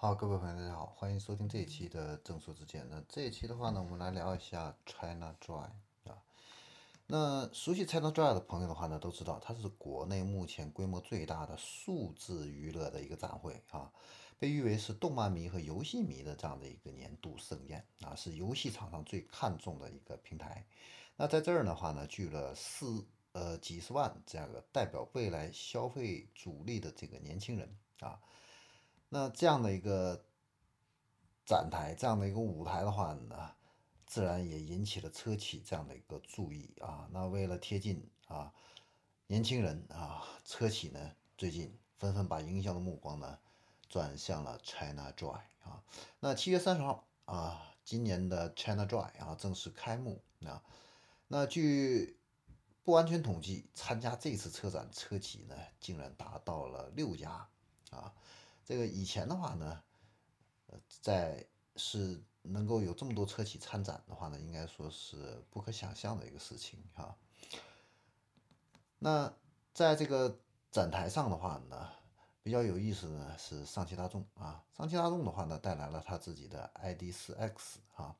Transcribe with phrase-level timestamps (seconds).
[0.00, 2.86] 好，各位朋友，大家好，欢迎收听这一期的正说之见。
[2.88, 5.68] 那这一期的话呢，我们来聊一下 China Joy
[6.04, 6.22] 啊。
[7.08, 13.90] 那熟悉 China Joy 的朋友的话呢，都知道它是国内目前规模最大的数字娱乐的一个展会啊，
[14.38, 20.64] 被誉为是动漫迷和游戏迷的这样的一个年度盛宴啊，是游戏厂商最看重的一个平台。
[21.16, 28.20] 那在这儿的话呢，聚了四呃几十万这样个代表未来消费主力的这个年轻人啊。
[29.10, 30.24] 那这样的一个
[31.46, 33.52] 展台，这样的一个舞台的话呢，
[34.06, 37.08] 自然也引起了车企这样的一个注意啊。
[37.10, 38.52] 那为了贴近啊
[39.26, 43.38] 年轻人啊，车企呢最近纷纷把营销的目光呢
[43.88, 45.82] 转向了 China Joy 啊。
[46.20, 50.62] 那七月三十号啊，今年的 China Joy 啊正式开幕啊。
[51.28, 52.18] 那据
[52.84, 57.48] 不完全统计，参加这次车展车企呢，竟然达到了六家
[57.90, 58.12] 啊。
[58.68, 59.82] 这个以前的话呢，
[60.66, 61.42] 呃，在
[61.76, 67.16] 是能够有这么多车企参展的话呢，应该说是不可想象的一个事情哈。
[68.98, 69.32] 那
[69.72, 70.38] 在这个
[70.70, 71.88] 展台上的话呢，
[72.42, 78.14] 比较有意思的是上汽大众啊，上汽大众的话呢，带来了他自己的 ID.4X 啊，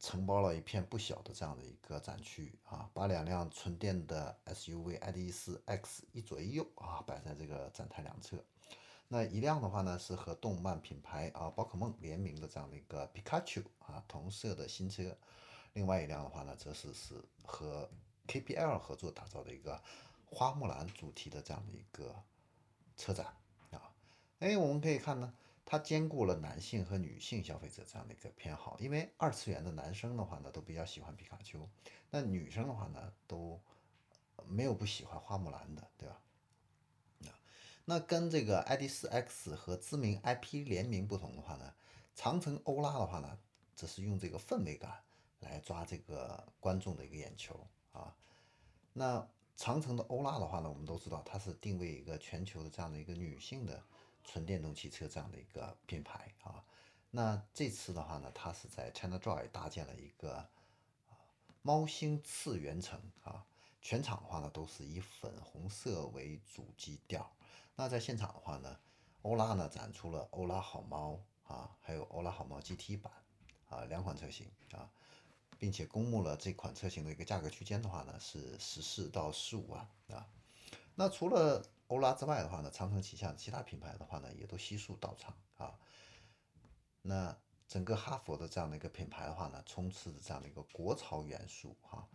[0.00, 8.36] 承包了一片不小的这样的一个展区啊，把两辆纯电的 SUV ID.4X 一左一右啊，摆在这个展台两侧。
[9.12, 15.18] 那一辆的话呢，是和动漫品牌啊宝可梦联名的这样的一个皮卡丘啊同色的新车，
[15.72, 17.90] 另外一辆的话呢，则是是和
[18.28, 19.82] KPL 合作打造的一个
[20.26, 22.14] 花木兰主题的这样的一个
[22.96, 23.26] 车展
[23.72, 23.90] 啊。
[24.38, 25.34] 哎，我们可以看呢，
[25.66, 31.68] 它兼顾了男性和女性消费者这样的一个偏好，因为二次元的男生的话呢，都比较喜欢皮卡丘，
[32.10, 33.60] 那女生的话呢，都
[34.46, 36.16] 没有不喜欢花木兰的，对吧？
[37.90, 41.74] 那跟这个 ID.4X 和知名 IP 联名不同的话呢，
[42.14, 43.36] 长城欧拉的话呢，
[43.74, 45.02] 只是用这个氛围感
[45.40, 48.14] 来抓这个观众的一个眼球啊。
[48.92, 53.82] 那长城的欧拉的话呢，我们都知道它是定位一个全球的这样的一个女性的
[54.22, 56.64] 纯电动汽车这样的一个品牌啊。
[57.10, 60.36] 那这次的话呢，它是在 ChinaJoy 搭建了一个
[61.08, 61.18] 啊
[61.62, 63.44] 猫星次元城啊，
[63.82, 67.28] 全场的话呢都是以粉红色为主基调。
[67.80, 68.78] 那在现场的话呢，
[69.22, 73.10] 欧拉呢展出了欧拉好猫啊，还有欧拉好猫 GT 版
[73.70, 74.86] 啊两款车型啊，
[75.58, 80.28] 并且公布了这款车型的一个价格区间的话呢是十四到十五万啊。
[80.94, 85.74] 那除了欧拉之外的话呢，长城旗下的其他品牌的话呢也都悉数到场啊。
[87.00, 87.34] 那
[87.66, 92.06] 整个哈佛的这样的一个品牌的话呢，充斥着这样的一个国潮元素哈。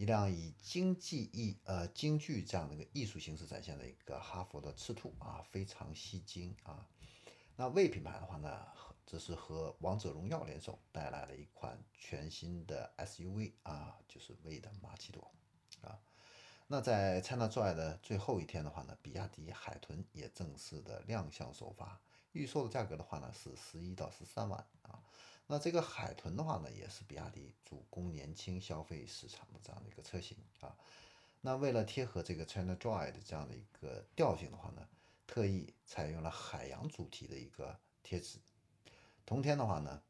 [0.00, 6.88] 一辆以京剧艺呃京剧这样的一个艺术形式展现的一个哈佛的赤兔啊，非常吸睛啊。
[7.54, 8.66] 那魏品牌的话呢，
[9.04, 15.30] 这是和王者荣耀联手带来了一款全新的 SUV 啊，就是魏的马奇朵
[15.82, 16.00] 啊。
[16.66, 22.00] 那在 ChinaJoy 的最后一天的话呢，比亚迪海豚也正式的亮相首发，
[22.32, 25.04] 预售的价格的话呢是十一到十三万啊。
[25.50, 30.76] 那这个海豚的话呢，也是比亚迪主攻年轻消费市场的这样的一个车型啊。
[31.40, 34.88] 那为了贴合这个 China Joy 的这样的一个调性的话呢，
[35.26, 38.38] 特意采用了海洋主题的一个贴纸。
[39.26, 40.00] 同天的话呢，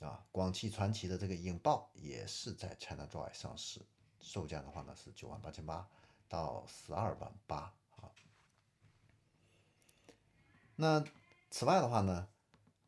[0.00, 3.80] 啊，广汽传祺的这个影豹也是在 China Joy 上市，
[4.20, 5.88] 售价的话呢是九万八千八
[6.28, 8.12] 到十二万八啊。
[10.76, 11.02] 那
[11.50, 12.28] 此外的话呢，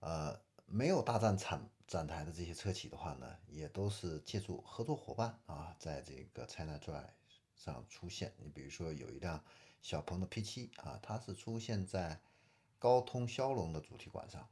[0.00, 0.38] 呃。
[0.74, 7.10] 没有大战展展台的这些车企的话呢，也都是借助合作伙伴啊，在这个 China Drive
[7.54, 8.32] 上出现。
[8.38, 9.44] 你比如说有一辆
[9.82, 12.22] 小鹏的 P7 啊，它是出现在
[12.78, 14.48] 高通骁龙的主题馆上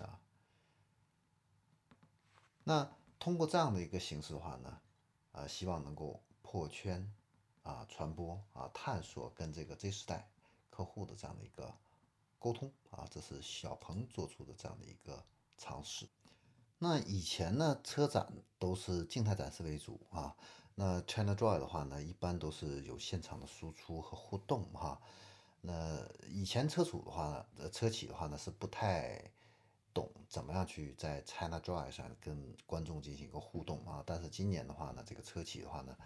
[0.00, 0.18] 啊。
[2.64, 4.80] 那通过这样的一个形式的话呢，
[5.30, 7.08] 啊，希望能够破圈
[7.62, 10.28] 啊，传播啊，探索跟这个 Z 时代
[10.70, 11.72] 客户的这样的一个
[12.40, 15.24] 沟通啊，这是小鹏做出的这样的一个。
[15.58, 16.08] 尝试，
[16.78, 20.36] 那以前呢，车展都是静态展示为主啊。
[20.74, 25.00] 那 ChinaJoy 的话呢，一般都是有现场的输出和互动哈。
[25.60, 29.22] 那以前车主的话呢，车企的话呢是不太
[29.94, 34.02] 懂怎么样去在 ChinaJoy 上跟观众进行一个互动啊。
[34.04, 35.96] 但是今年的话呢，这个车企的话呢。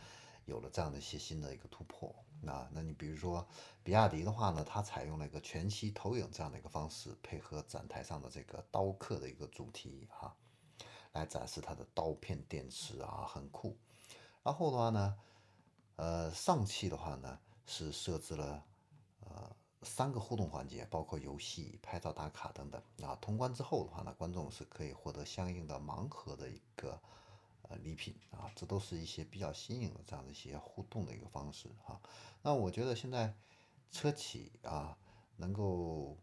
[0.46, 3.46] 有了这样的一些新的一个突破，那那你比如说
[3.82, 10.34] 比亚迪的话呢，它采用了一个全息投影这样的一个方式，配合展台上的这个刀客的一个主题哈，
[11.12, 13.76] 来展示它的刀片电池啊，很酷。
[14.42, 15.18] 然后的话呢，
[15.96, 18.64] 呃，上汽的话呢是设置了
[19.24, 23.16] 呃三个互动环节，包括游戏、拍照打卡等等啊。
[23.16, 27.00] 通关之后的话呢，观众是可以获得相应的盲盒的一个
[27.68, 32.00] 呃礼品啊，这都是一些比较新颖的这样的一些互动的一个方式哈。
[32.42, 33.34] 那我觉得现在
[33.90, 34.96] 车企啊，
[35.36, 36.16] 能够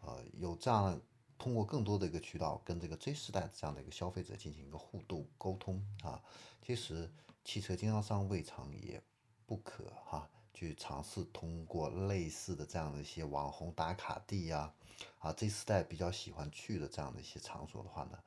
[0.00, 1.00] 呃有这样
[1.38, 6.22] 通过更多的一个渠道跟这个 Z 时代这样的一个消费者进行一个互动沟通啊，
[6.62, 7.10] 其实
[7.44, 9.02] 汽车经销商未尝也
[9.46, 10.28] 不可哈。
[10.54, 14.74] 去尝试通过类似的这样的一些网红打卡地呀，
[15.20, 18.18] 啊，这时代比较喜欢去的这样的一些场所的话呢，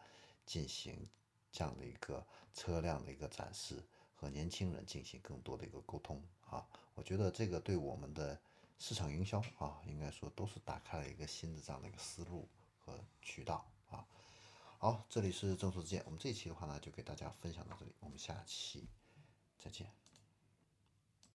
[0.46, 1.10] 进行
[1.52, 3.84] 这样的一个车辆的一个展示，
[4.16, 6.66] 和年轻人进行更多的一个沟通啊，
[6.96, 8.40] 我觉得这个对我们的
[8.80, 12.48] 市场营销啊，应该说都是打开了一个新的这样的一个思路
[12.80, 14.06] 和渠道啊。
[14.80, 18.88] 好，这里是正说之见，我们这一期的话呢，就给大家分享到这里，我们下期
[19.58, 20.01] 再见。